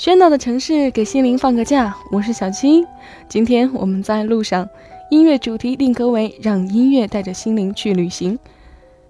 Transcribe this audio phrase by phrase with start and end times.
[0.00, 2.86] 喧闹的城市给心灵放个假，我是小七。
[3.28, 4.66] 今天我们在路上，
[5.10, 8.38] 音乐主题定格为让音乐带着心灵去旅行。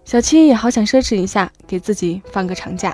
[0.04, 2.92] 小七也好想奢侈一下，给自己放个长假。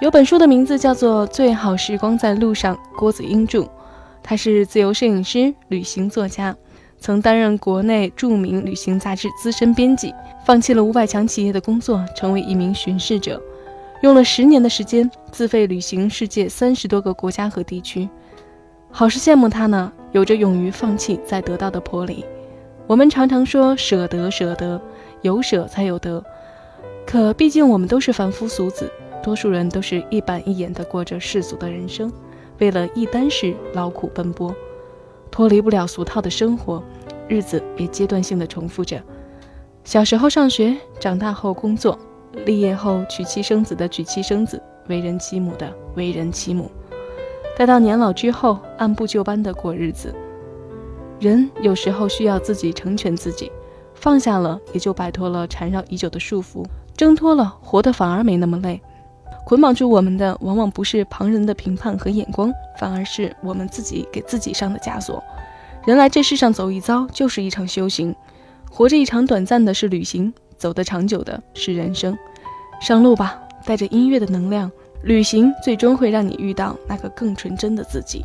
[0.00, 3.68] 有本书的名字叫做《最好时光在路上》，郭子英著。
[4.20, 6.56] 他是自由摄影师、旅行作家，
[6.98, 10.12] 曾担任国内著名旅行杂志资深编辑，
[10.44, 13.40] 放弃了五百强企业的工作，成为一名巡视者。
[14.02, 18.08] 用了十年的时间，自费旅行世界三十多个国家和地区，
[18.90, 22.24] 好是羡慕他呢，有着勇于放弃再得到的魄力。
[22.88, 24.80] 我们常常说舍得舍得，
[25.20, 26.22] 有舍才有得，
[27.06, 28.90] 可毕竟我们都是凡夫俗子，
[29.22, 32.12] 多数人都是一板一眼的过着世俗的人生，
[32.58, 34.52] 为了一单事劳苦奔波，
[35.30, 36.82] 脱离不了俗套的生活，
[37.28, 39.00] 日子也阶段性的重复着。
[39.84, 41.96] 小时候上学，长大后工作。
[42.44, 46.70] 立业后娶妻生子的娶妻生子，为人妻母的为人妻母，
[47.56, 50.14] 待到年老之后，按部就班的过日子。
[51.20, 53.52] 人有时候需要自己成全自己，
[53.94, 56.64] 放下了，也就摆脱了缠绕已久的束缚，
[56.96, 58.80] 挣脱了，活得反而没那么累。
[59.44, 65.22] 捆绑住我们的，往往不是旁人的评判和眼光，反而是我们自己给自己上的枷锁。
[65.84, 68.14] 人来这世上走一遭，就是一场修行。
[68.70, 70.32] 活着一场短暂的是旅行。
[70.62, 72.16] 走得长久的是人生，
[72.80, 74.70] 上路吧，带着音乐的能量，
[75.02, 78.24] 旅行最终会让你遇到那个更纯真的自己。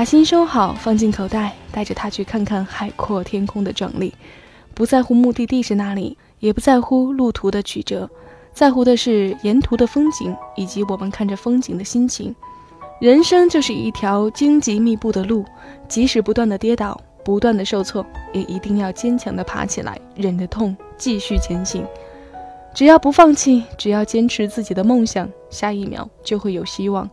[0.00, 4.14] 把心收好，放进口袋，带着它去看看海阔天空的壮丽。
[4.72, 8.08] 不在乎目的地是哪里，也不在乎路途的曲折，
[8.54, 12.34] 在乎的是沿途的风景以及我们看着风景的心情。
[12.98, 15.44] 人生就是一条荆棘密布的路，
[15.86, 21.84] 即使不断的跌倒，不断的受挫，也一定要坚强的爬起来，忍着痛继续前行。
[22.72, 27.06] 只要不放弃，只要坚持自己的梦想，下一秒就会有希望。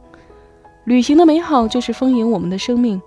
[0.88, 3.02] 旅行的美好就是丰盈我们的生命。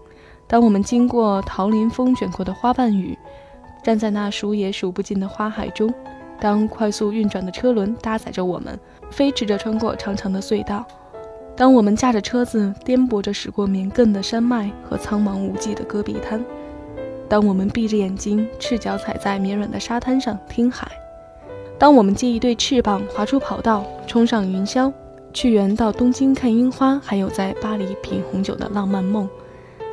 [0.46, 3.18] 当我们经过桃林风卷过的花瓣雨，
[3.82, 5.90] 站在那数也数不尽的花海中，
[6.38, 8.78] 当快速运转的车轮搭载着我们
[9.10, 10.84] 飞驰着穿过长长的隧道，
[11.56, 16.44] 当我们驾着车子颠簸着驶过绵亘的山脉和苍茫无际的戈壁滩，
[17.30, 20.86] 当我们闭着眼睛赤脚踩在绵软的沙滩上听海，
[21.78, 24.92] 当我们借一对翅膀划出跑道，冲上云霄。
[25.32, 29.28] 去远到东京看樱花，还有在巴黎品红酒的浪漫梦。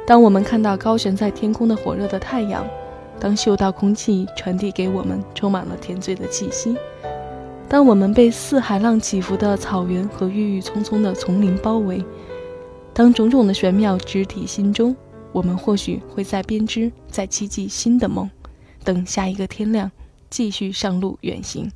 [0.06, 2.66] 当我们看到高悬在天空的火热的太阳，
[3.20, 6.76] 当嗅到空气传递给我们充满了甜醉的气息，
[7.68, 12.04] 当我们被四海浪起伏的草原和郁郁葱葱的丛林包围，
[12.94, 14.96] 当种种的玄妙直抵心中，
[15.32, 18.30] 我们或许会在编织、在期冀新的梦，
[18.84, 19.92] 等下一个天亮，
[20.30, 21.70] 继续上路远行。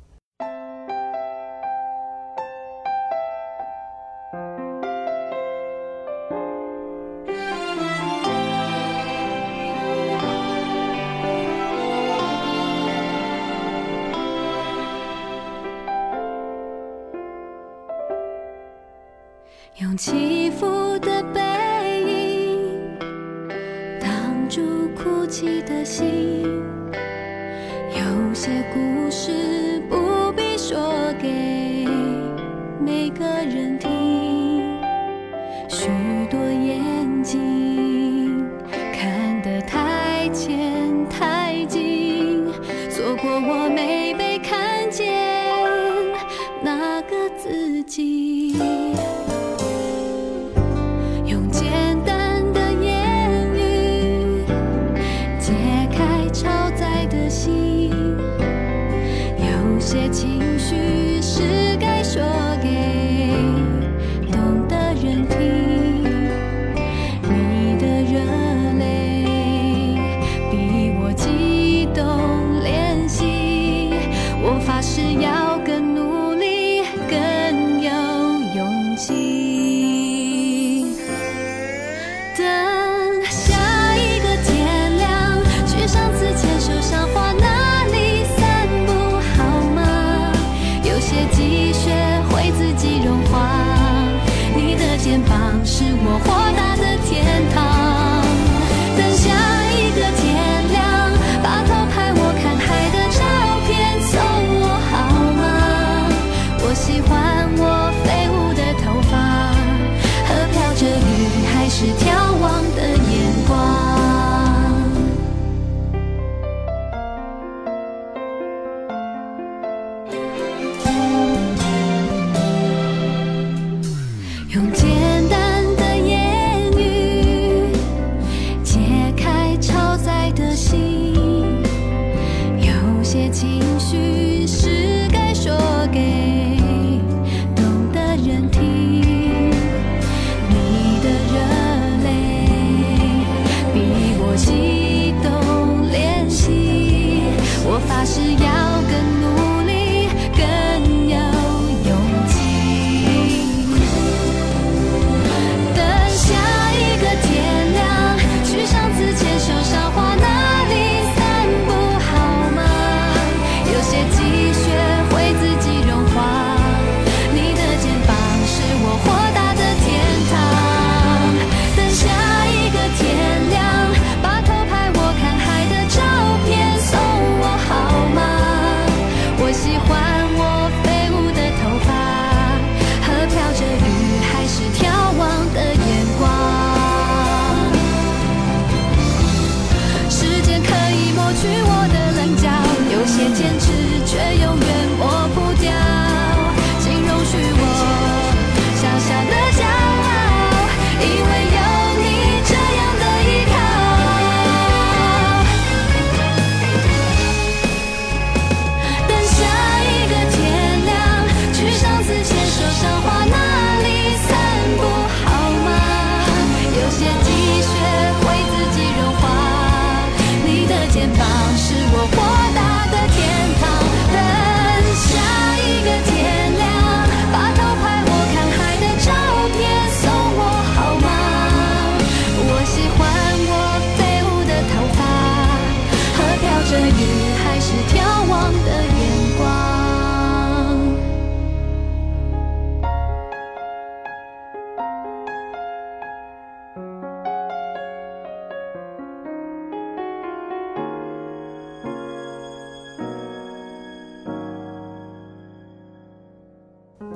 [43.40, 45.12] 我没被看见
[46.62, 48.81] 那个自己。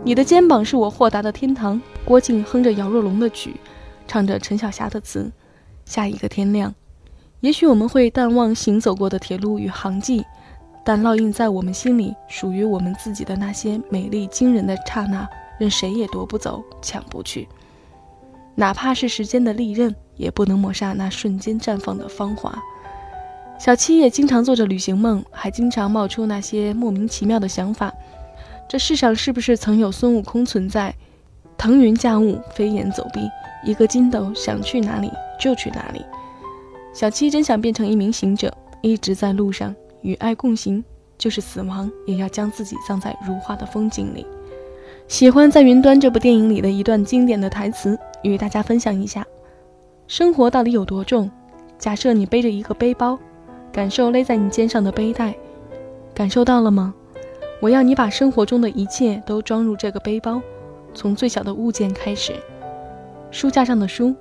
[0.07, 1.83] 你的肩膀是我豁达的天堂。
[2.05, 3.57] 郭靖哼着姚若龙的曲，
[4.07, 5.33] 唱着陈小霞的词。
[5.85, 6.73] 下一个天亮，
[7.41, 10.25] 也许我们会淡忘行走过的铁路与航迹，
[10.85, 17.49] 但烙印在我们心里属于我们自己的那些美丽惊人的刹那，任谁也夺不走、抢不去。
[18.55, 22.57] 哪怕是时间的利刃，也不能抹杀那瞬间绽放的芳华。
[23.59, 27.93] 小七也经常做着旅行梦，还经常冒出那些莫名其妙的想法。
[28.69, 30.95] 这世上是不是曾有孙悟空存在？
[31.57, 33.21] 腾云驾雾，飞檐走壁，
[33.65, 36.05] 一个筋斗想去哪里就去哪里。
[36.93, 40.85] 小七真想变成一名行者，一直在路上与爱共行，
[41.17, 44.27] 就是死亡也要将自己葬在如画的风景里。
[45.09, 49.25] 喜欢在云端这部电影里的一段经典的台词，与大家分享一下：
[50.09, 51.31] 生活到底有多重？
[51.79, 53.19] 假设你背着一个背包。
[53.73, 55.35] 感受勒在你肩上的背带，
[56.15, 56.95] 感受到了吗？
[57.61, 60.41] 我要你把生活中的一切都装入这个背包，
[60.93, 62.35] 从最小的物件开始，
[63.31, 64.15] 书架上的书，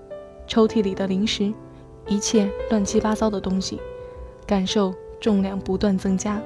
[0.47, 1.53] 抽屉里的零食，
[2.07, 3.79] 一切乱七八糟的东西，
[4.47, 6.41] 感受重量不断增加。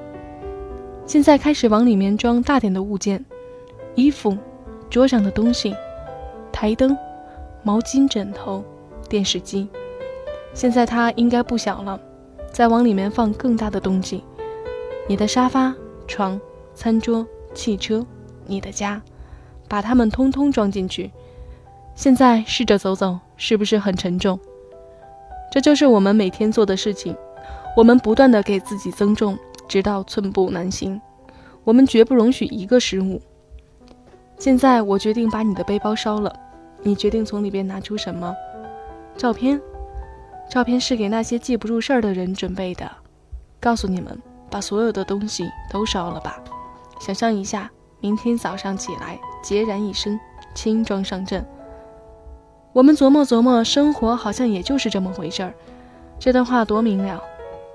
[1.05, 3.23] 现在开始往里面装大点的物件，
[3.93, 4.35] 衣服，
[4.89, 5.75] 桌上的东西，
[6.51, 6.97] 台灯，
[7.61, 8.63] 毛巾、枕头，
[9.07, 9.67] 电视机。
[10.55, 11.99] 现在它应该不小了。
[12.51, 14.23] 再往里面放更大的东西，
[15.07, 15.71] 你的沙发、
[16.07, 16.39] 床、
[16.79, 18.05] 餐桌、汽车，
[18.45, 19.01] 你的家，
[19.67, 21.11] 把它们通通装进去。
[21.93, 24.39] 现在试着走走，是不是很沉重？
[25.51, 27.13] 这就是我们每天做的事情。
[27.75, 31.01] 我们不断的给自己增重，直到寸步难行。
[31.65, 33.21] 我们绝不容许一个失误。
[34.37, 36.33] 现在我决定把你的背包烧了。
[36.81, 38.33] 你决定从里边拿出什么？
[39.17, 39.59] 照片。
[40.49, 42.89] 照片是给那些记不住事儿的人准备的。
[43.59, 44.17] 告诉你们，
[44.49, 46.41] 把所有的东西都烧了吧。
[46.99, 50.19] 想象一下，明天早上起来，孑然一身，
[50.53, 51.43] 轻装上阵。
[52.73, 55.53] 我们琢磨琢磨，生活好像也就是这么回事儿。
[56.19, 57.21] 这段话多明了。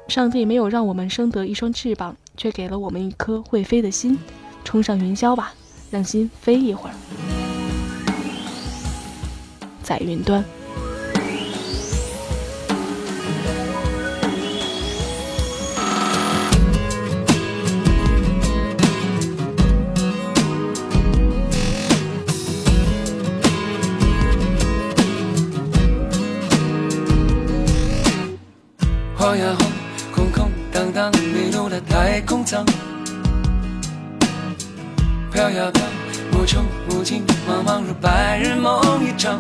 [0.07, 4.19] 上帝没有让我们生得一双翅膀，却给了我们一颗会飞的心。
[4.63, 5.55] 冲上云霄吧，
[5.91, 6.95] 让心飞一会儿，
[9.83, 10.45] 在云端。
[29.25, 29.35] 飘
[35.51, 35.83] 呀飘，
[36.35, 39.39] 无穷无尽，茫茫如白日梦一场。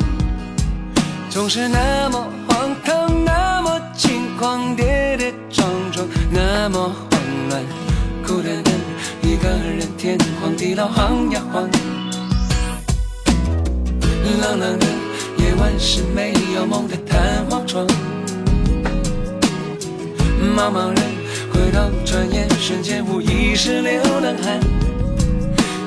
[1.28, 7.62] 总是那么荒唐，那么轻狂，跌跌撞撞，那么慌乱，
[8.26, 8.72] 孤单单
[9.20, 11.68] 一个人，天荒地老晃呀晃。
[14.40, 14.86] 冷冷的
[15.36, 17.86] 夜晚是没有梦的弹簧床。
[20.54, 21.02] 茫茫人
[21.52, 24.60] 回头，转眼瞬间无意识流冷汗。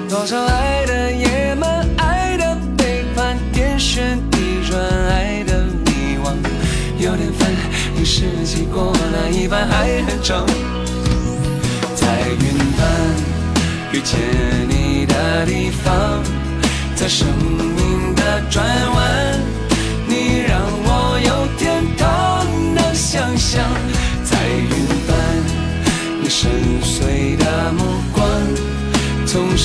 [0.09, 6.35] 多少爱的野蛮，爱的背叛，天旋地转，爱的迷惘，
[6.99, 7.49] 有点烦。
[7.95, 10.45] 一世纪过了一半还很长，
[11.95, 12.89] 在云端
[13.93, 14.19] 遇见
[14.67, 16.21] 你的地方，
[16.93, 19.39] 在生命的转弯，
[20.09, 22.45] 你让我有天堂
[22.75, 23.63] 能想象。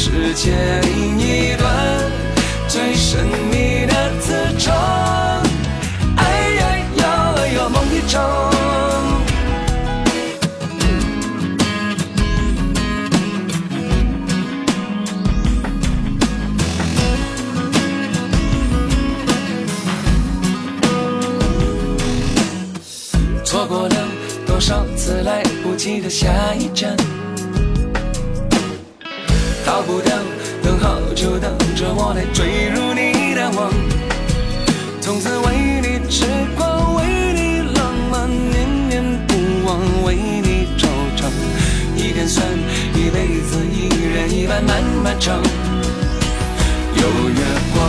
[0.04, 1.72] 世界另一端，
[2.66, 4.74] 最神秘的磁场，
[6.16, 6.24] 哎
[6.58, 8.20] 呀呀，有梦一场。
[23.44, 23.94] 错过了
[24.44, 26.28] 多少次来不及的下
[26.58, 26.96] 一站。
[29.86, 30.16] 不掉，
[30.62, 33.72] 等好久，等着我来坠入你的网。
[35.00, 36.24] 从此为你痴
[36.56, 39.34] 狂，为你浪漫，念念不
[39.66, 40.86] 忘，为你惆
[41.16, 41.30] 怅。
[41.96, 42.46] 一点酸，
[42.94, 45.42] 一辈子一人一半，漫漫长。
[46.94, 47.42] 有月
[47.74, 47.80] 光，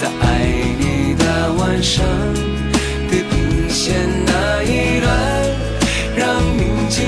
[0.00, 0.46] 在爱
[0.78, 2.04] 你的晚上，
[3.10, 5.06] 地平线那一端，
[6.16, 7.04] 让宁静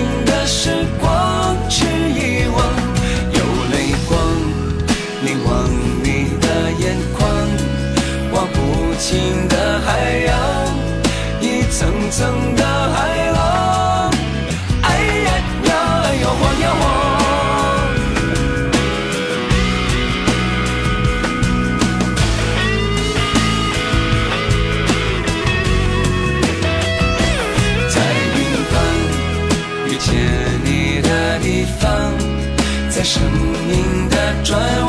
[9.08, 9.88] 心的海
[10.26, 10.36] 洋，
[11.40, 14.12] 一层层的海浪。
[14.82, 14.86] 哎
[15.24, 15.28] 呀
[15.64, 15.70] 呀，
[16.04, 16.82] 哎呦晃呀晃。
[27.88, 27.96] 在
[28.36, 28.74] 云端
[29.86, 30.06] 遇见
[30.62, 30.68] 你
[31.00, 31.88] 的地方，
[32.90, 33.22] 在生
[33.66, 34.87] 命的转弯。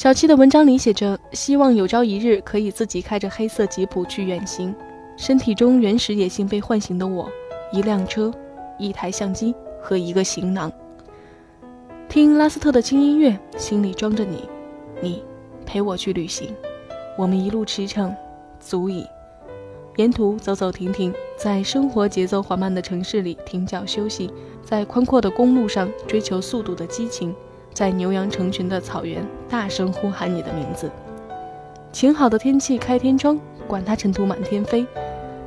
[0.00, 4.74] 小七的文章里写着：“希望有朝一日可以自己开着黑色吉普去远行。
[5.14, 7.30] 身体中原始野性被唤醒的我，
[7.70, 8.32] 一辆车，
[8.78, 10.72] 一台相机和一个行囊。
[12.08, 14.48] 听拉斯特的轻音乐，心里装着你，
[15.02, 15.22] 你
[15.66, 16.48] 陪我去旅行。
[17.18, 18.10] 我们一路驰骋，
[18.58, 19.04] 足矣。
[19.96, 24.32] 沿途走走停停，在生活节奏缓慢的城市里停脚休息，
[24.64, 27.36] 在宽阔的公路上追求速度的激情。”
[27.72, 30.90] 在牛羊成群的草原，大声呼喊你的名字。
[31.92, 34.86] 晴好的天气，开天窗，管它尘土满天飞。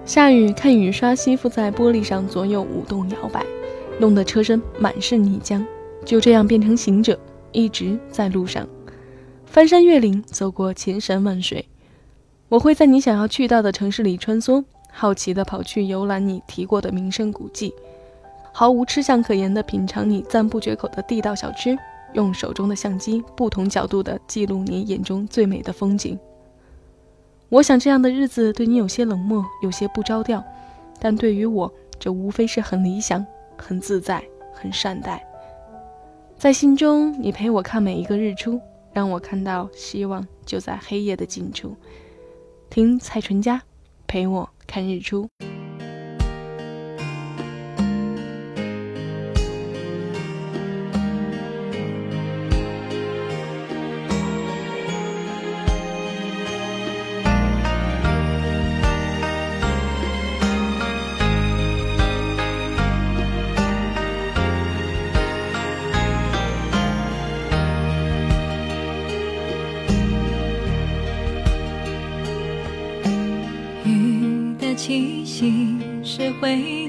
[0.05, 3.45] 下雨，看雨刷吸附在玻璃上，左右舞动摇摆，
[3.99, 5.63] 弄得车身满是泥浆。
[6.03, 7.17] 就这样变成行者，
[7.53, 8.67] 一直在路上，
[9.45, 11.65] 翻山越岭，走过千山万水。
[12.49, 17.73] 我会在你想要去到的城市里穿梭，好奇地跑去游览你提过的名胜古迹，
[18.51, 21.77] 毫无吃相可言地品尝你赞不绝口的地道小吃。
[22.13, 26.17] 用手中的相机，不同角度的记录你眼中最美的风景。
[27.49, 30.43] 我想这样的日子对你有些冷漠，有些不着调，
[30.99, 33.25] 但对于我，这无非是很理想、
[33.57, 34.23] 很自在、
[34.53, 35.23] 很善待。
[36.37, 38.59] 在心中，你陪我看每一个日出，
[38.91, 41.75] 让我看到希望就在黑夜的尽处。
[42.69, 43.61] 听蔡淳佳
[44.07, 45.29] 陪我看日出。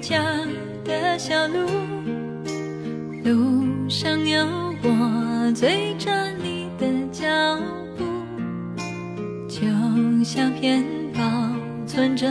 [0.06, 0.22] 家
[0.84, 1.66] 的小路，
[3.24, 4.44] 路上有
[4.82, 7.26] 我追着你的脚
[7.96, 8.04] 步，
[9.48, 9.62] 就
[10.22, 11.22] 像片保
[11.86, 12.28] 存着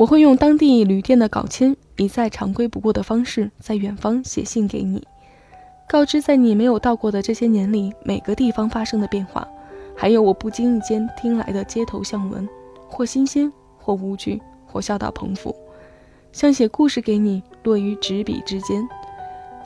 [0.00, 5.06] 我会用当地旅店的稿签，以再常规不过的方式，在远方写信给你，
[5.86, 9.46] 告知在你没有到过的这些年里，每个地方发生的变化，
[9.94, 12.48] 还有我不经意间听来的街头巷闻，
[12.88, 15.54] 或新鲜，或无趣，或笑到捧腹，
[16.32, 18.88] 像写故事给你，落于纸笔之间。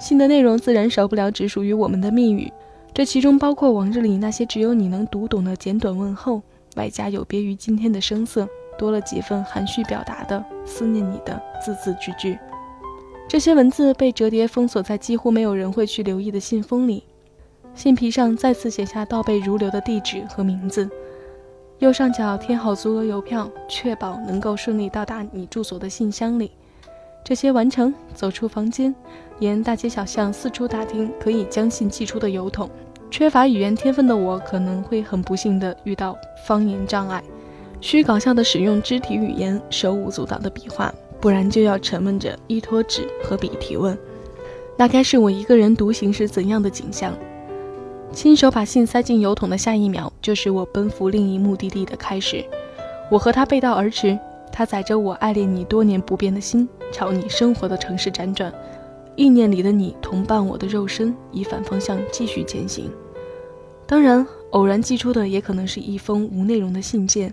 [0.00, 2.52] 信的内容自然少不了只属于我们的密语，
[2.92, 6.42] 这其中包括往日里那些只有你能读懂的简短问候，
[6.74, 8.48] 外加有别于今天的声色。
[8.78, 12.38] 多了几份含蓄表达的思念你的字字句句，
[13.28, 17.04] 这些文字被折叠封锁在几乎没有人会去留意的信封里。
[17.74, 20.88] 信皮上再次写下倒背如流的地址和名字，
[21.78, 26.52] 右上角贴好足额邮票，确保能够顺利到达你住所的信箱里。
[27.24, 28.94] 这些完成，走出房间，
[29.40, 32.70] 沿大街小巷四处打听可以将信寄出的邮筒。
[33.10, 37.22] 缺乏语言天分的我，可能会很不幸地遇到方言障碍。
[37.84, 43.94] 需搞笑的使用肢体语言，手舞足蹈的比划，不然就要沉闷着依托纸和笔提问。
[44.74, 47.12] 那该是我一个人独行时怎样的景象？
[48.10, 52.42] 亲手把信塞进邮筒的下一秒，就是我奔赴另一目的地的开始。
[53.10, 54.18] 我和他背道而驰，
[54.50, 58.50] 他载着我爱恋你多年不变的心，朝你生活的城市辗转。
[59.14, 62.90] 意念里的你同伴我的肉身，以反方向继续前行。
[63.86, 67.30] 当然，偶然寄出的也可能是一封无内容的信件。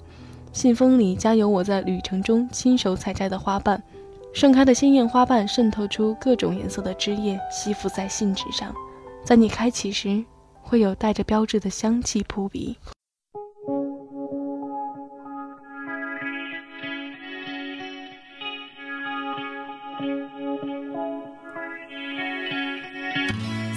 [0.54, 3.82] 信封里夹有我在旅程中亲手采摘的花瓣，
[4.34, 8.74] 盛开的鲜艳花瓣渗透出各种颜色的汁液，吸附在信纸上。
[9.24, 10.24] 在你开启时，
[10.62, 12.78] 会有带着标志的香气扑鼻。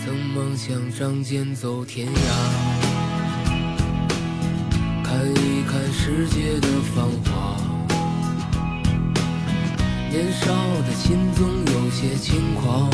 [0.05, 2.74] 曾梦想仗剑走天涯。
[5.35, 7.57] 看一看世界的繁华，
[10.09, 10.47] 年少
[10.87, 11.45] 的心总
[11.75, 12.89] 有些轻狂。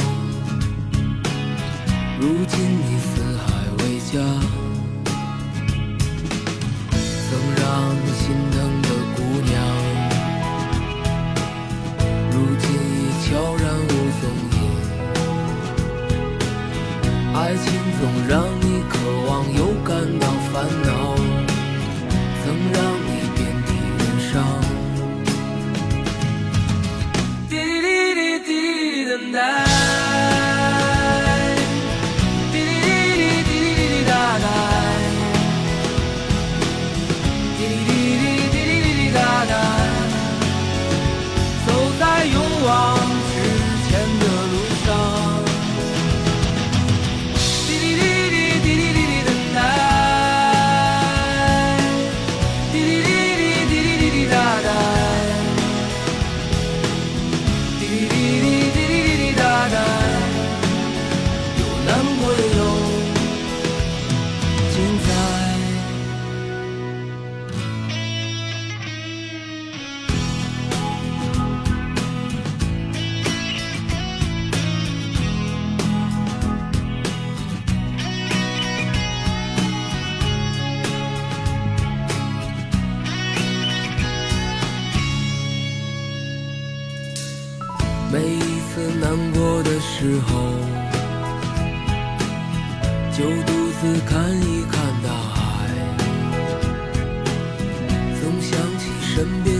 [2.19, 3.45] 如今你四海
[3.79, 4.13] 为家，
[7.29, 7.63] 曾让
[7.95, 9.55] 你心疼的姑娘，
[12.31, 13.89] 如今已悄然无
[14.21, 14.23] 踪
[14.57, 14.59] 影。
[17.35, 17.65] 爱情
[18.01, 18.93] 总让你渴
[19.29, 20.55] 望又感到烦
[20.87, 21.00] 恼。
[99.21, 99.60] 身边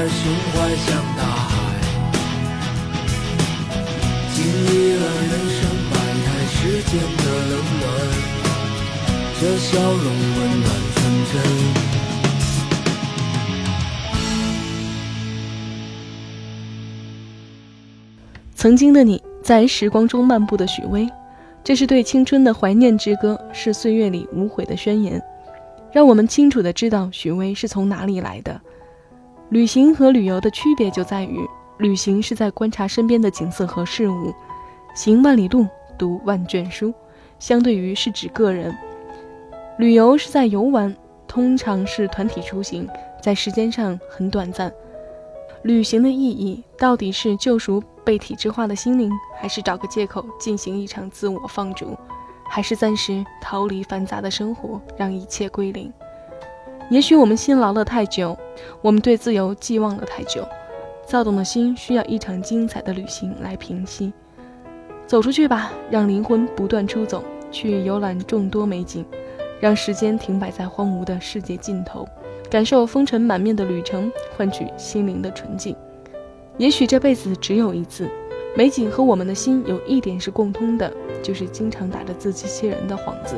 [0.00, 1.50] 而胸怀像大海。
[4.32, 5.58] 经历了人生
[5.90, 6.56] 百态世
[6.86, 7.82] 间的冷暖，
[9.40, 10.06] 这笑容
[10.36, 10.96] 温暖纯
[11.32, 11.34] 真。
[18.54, 21.08] 曾经的你在时光中漫步的许巍，
[21.64, 25.20] 这是对青春的怀念之歌，是岁月里无悔的宣言，
[25.90, 28.60] 让我们清楚的知道许巍是从哪里来的。
[29.50, 31.38] 旅行和旅游的区别就在于。
[31.78, 34.34] 旅行是在观察身边的景色和事物，
[34.96, 35.64] 行万里路，
[35.96, 36.92] 读万卷书，
[37.38, 38.72] 相对于是指个人；
[39.78, 40.92] 旅游是在游玩，
[41.28, 42.88] 通常是团体出行，
[43.22, 44.72] 在时间上很短暂。
[45.62, 49.08] 旅行的意义到底是救赎被体制化的心灵，
[49.40, 51.96] 还是找个借口进行一场自我放逐，
[52.50, 55.92] 还是暂时逃离繁杂的生活，让一切归零？
[56.90, 58.36] 也许我们辛劳了太久，
[58.80, 60.46] 我们对自由寄望了太久。
[61.06, 64.12] 躁动的心需要一场精彩的旅行来平息。
[65.06, 69.04] 走出去吧，让灵魂不断出走，去游览众多美景，
[69.60, 72.08] 让时间停摆在荒芜的世界尽头，
[72.50, 75.76] 感受风尘满面的旅程，换取心灵的纯净。
[76.56, 78.08] 也许这辈子只有一次，
[78.56, 80.90] 美景和我们的心有一点是共通的，
[81.22, 83.36] 就是经常打着自欺欺人的幌子，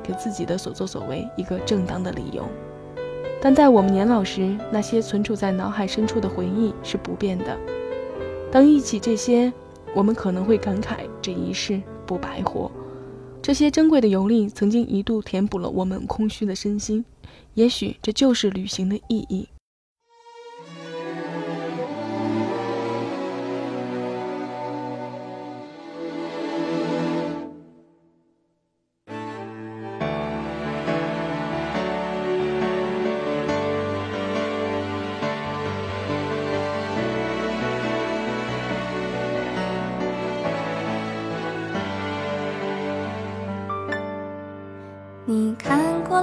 [0.00, 2.44] 给自己的所作所为一个正当的理由。
[3.44, 7.54] 但在我们年老时，那些存储在脑海深处的回忆是不变的。
[8.50, 9.52] 当忆起这些，
[9.94, 12.72] 我们可能会感慨这一世不白活。
[13.42, 17.04] 这些珍贵的游历，曾经一度填补了我们空虚的身心。
[17.52, 19.46] 也许这就是旅行的意义。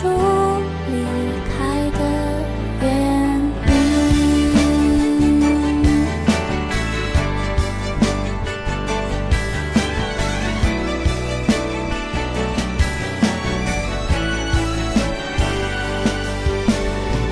[0.00, 0.94] 出离
[1.50, 2.00] 开的
[2.82, 2.86] 原
[3.66, 3.68] 因。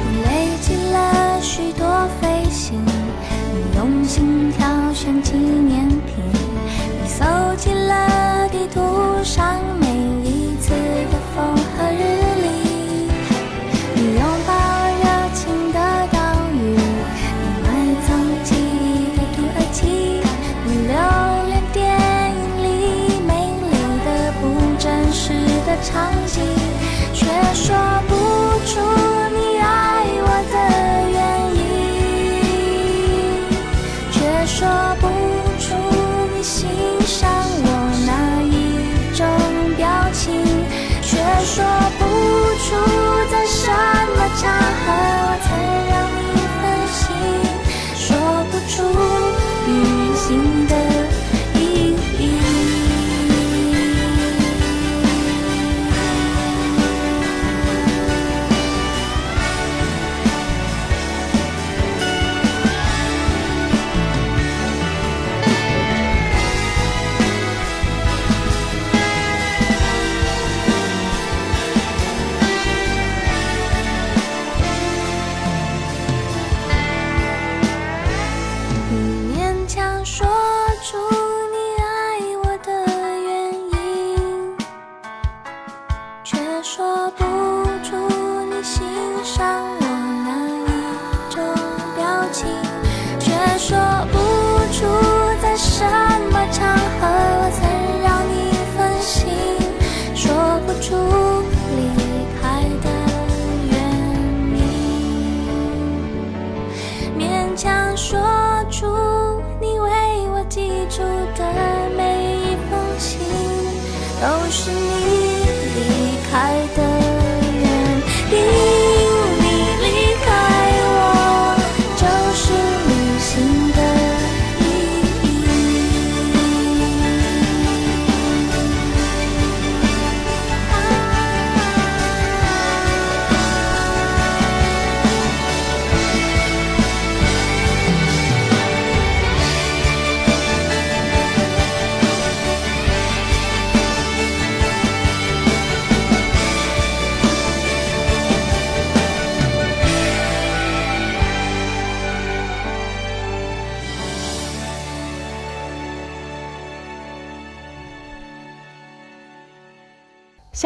[0.02, 0.26] 你累
[0.60, 1.86] 积了许多
[2.20, 5.06] 飞行，你用心挑选。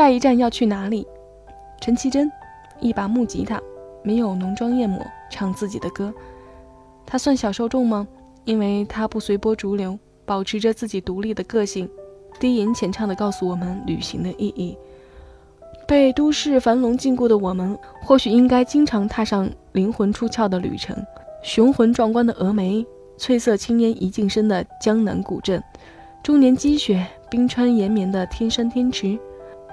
[0.00, 1.06] 下一站要去哪里？
[1.78, 2.32] 陈绮贞，
[2.80, 3.60] 一把木吉他，
[4.02, 6.10] 没有浓妆艳抹，唱自己的歌。
[7.04, 8.08] 她算小受众吗？
[8.46, 11.86] 因为她不随波逐流，保持着自己独立的个性，
[12.38, 14.74] 低吟浅唱地告诉我们旅行的意义。
[15.86, 20.96] 被都市繁荣禁锢的我们，或许应该经常踏上灵魂出窍的旅程。
[21.42, 22.82] 雄浑壮观的峨眉，
[23.18, 25.62] 翠色青烟一径深的江南古镇，
[26.22, 29.18] 终年积雪、冰川延绵的天山天池。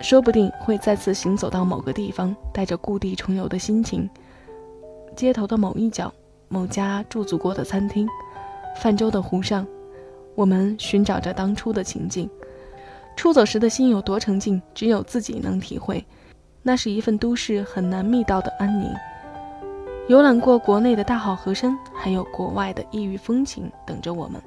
[0.02, 4.10] 说不定会再次行走到某个地方，带着故地重游的心情。
[5.16, 6.14] 街头的某一角，
[6.48, 8.08] 某家驻足过的餐厅，
[8.80, 9.66] 泛舟的湖上，
[10.36, 12.30] 我们寻找着当初的情境。
[13.16, 16.06] 出走时的心有多沉静，只有自己能体会。
[16.62, 18.90] 那是一份都市很难觅到的安宁。
[20.08, 24.40] 游览过国内的大好河山，还有国外的异域风情等着我们。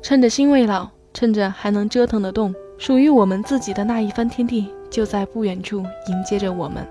[0.00, 4.72] 趁着心未老，趁着还能折腾得动，属于我们自己的那一番天地。
[4.90, 6.82] 就在不远处迎接着我们。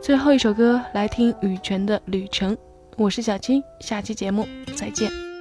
[0.00, 2.54] 最后一首歌，来听羽泉的《旅程》。
[2.96, 5.31] 我是小青，下期节目再见。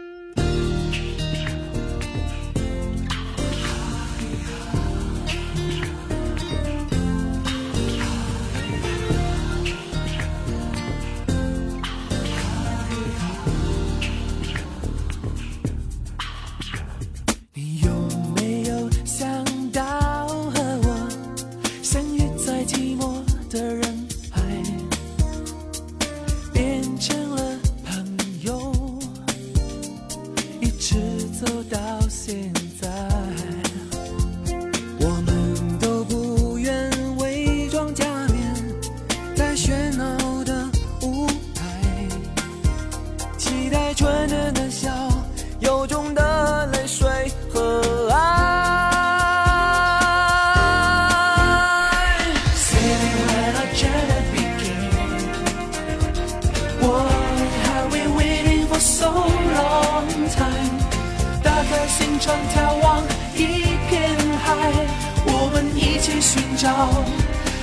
[66.61, 66.69] 找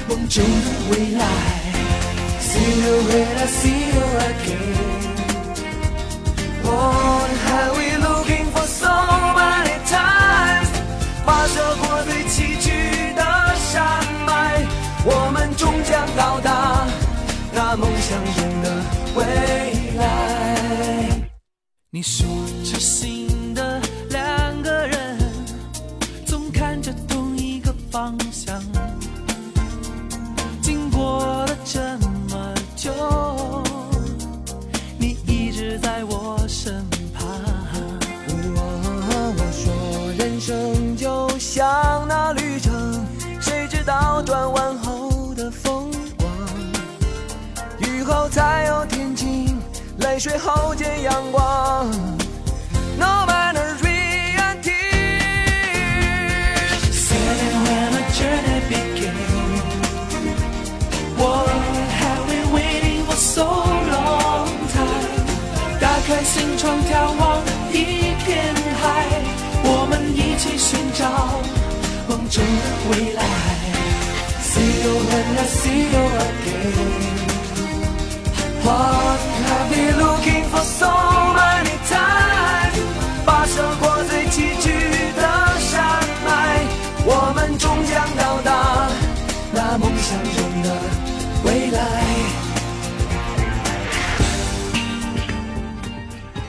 [0.08, 1.24] 梦中的未来。
[2.40, 5.14] See you when I see you again.
[6.64, 8.90] What have we looking for so
[9.36, 10.66] many times？
[11.24, 13.22] 跋涉过最崎岖的
[13.70, 14.66] 山脉，
[15.04, 16.88] 我们终将到达
[17.54, 18.82] 那梦想中的
[19.14, 20.02] 未来。
[21.90, 22.26] 你说
[22.64, 23.27] 这心
[44.28, 46.30] 断腕后的风光，
[47.78, 49.58] 雨后才有天晴。
[50.00, 51.88] 泪水后见阳光
[52.98, 54.74] ，no matter reality，seven
[57.64, 59.72] minutes in beginning。
[61.16, 61.48] what
[61.98, 65.24] have we waiting for so long time？
[65.80, 69.06] 打开心窗，眺望一片海，
[69.64, 71.40] 我们一起寻找
[72.06, 73.47] 梦中的未来。
[75.08, 76.78] when I see you again.
[78.64, 79.37] Heart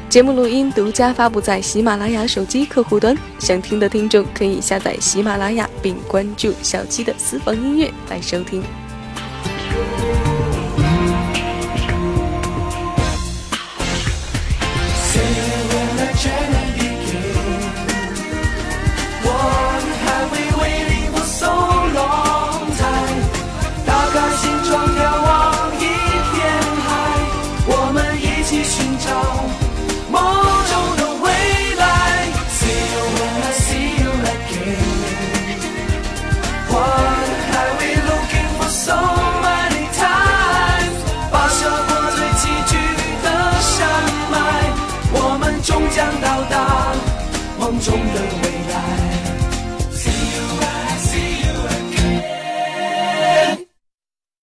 [0.10, 8.89] 节目录音独家发布在喜马拉雅手机客户端想听的听众可以下载喜马拉雅并关注小七的私房音乐来收听。